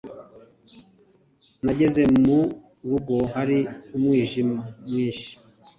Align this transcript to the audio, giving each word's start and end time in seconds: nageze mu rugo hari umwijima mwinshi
nageze 1.63 2.01
mu 2.23 2.39
rugo 2.89 3.15
hari 3.33 3.57
umwijima 3.95 4.57
mwinshi 4.87 5.31